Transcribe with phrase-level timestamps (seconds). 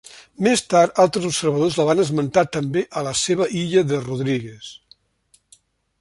[0.45, 4.75] Més tard altres observadors la van esmentar també a la seva illa de Rodrigues.